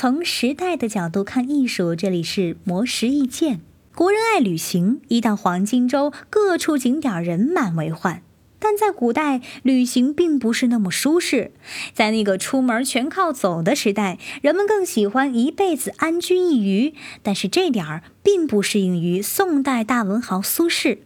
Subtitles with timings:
[0.00, 3.60] 从时代的角度看艺术，这里是魔石意见。
[3.94, 8.22] 国人爱旅行，一到黄金周，各处景点人满为患。
[8.58, 11.52] 但在古代，旅行并不是那么舒适。
[11.92, 16.94] 在那个出门全靠走的时代，人们更喜欢一辈子安居一隅。
[17.22, 21.00] 但是这点儿并不适应于宋代大文豪苏轼。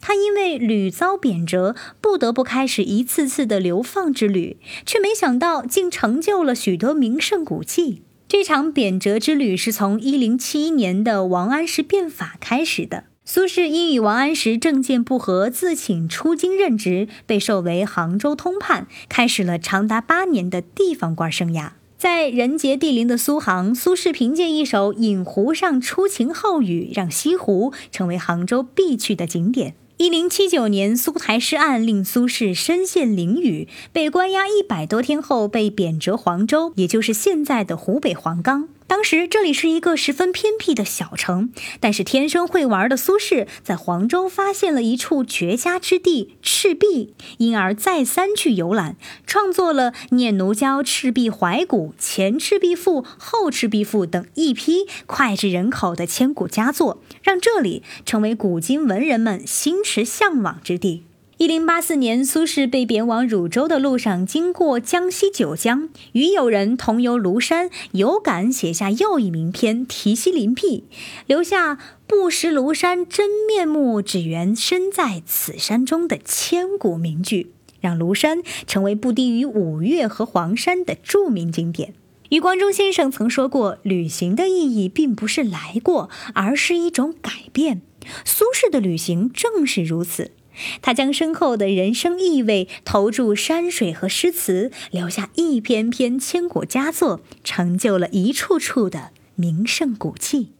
[0.00, 4.56] 他因为屡遭贬谪，不得不开始一次次的流放之旅，
[4.86, 8.04] 却没想到竟成就了许多名胜古迹。
[8.40, 13.02] 这场贬谪之旅是从一零七一年的王安石变法开始的。
[13.24, 21.70] 苏轼因与王安石政见不合，自请出京任职，被授为杭州通判，开始了长达八年的地方官生涯。
[21.96, 29.74] 在人杰地灵的苏杭，苏轼凭借一首《饮湖上》初晴后雨，让西湖成为杭州必去的景点。
[29.98, 38.68] 一零七九年，苏台诗案令苏轼身陷囹圄，被关押一百多天后，被贬谪黄州，也就是现在的湖北黄冈。
[38.88, 61.04] 当时这里是一个十分偏僻的小城，但是天生会玩的苏轼在黄州发现了一处绝佳之地——赤壁，因而再三去游览，创作了《念奴娇·赤壁怀古》《前赤壁赋》《后赤壁赋》等一批脍炙人口的千古佳作，让这里成为古今文人们心驰向往之地。
[61.38, 70.82] 一零八四年，苏轼被贬往汝州的路上，经过江西九江，与友人同游庐山，有感写下又一名篇《题西林壁》，
[71.26, 71.78] 留下
[72.08, 81.94] “不识庐山真面目，只缘身在此山中”的千古名句，让庐山成为不低于五岳和黄山的著名景点。
[82.30, 87.82] 余光中先生曾说过：“旅行的意义并不是来过，而是一种改变。”
[88.26, 90.32] 苏轼的旅行正是如此。
[90.82, 100.57] 他将深厚的人生意味投注山水和诗词，留下一篇篇千古佳作，成就了一处处的名胜古迹。